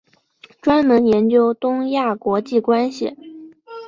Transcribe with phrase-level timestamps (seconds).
[0.63, 3.15] 专门研究东亚国际关系。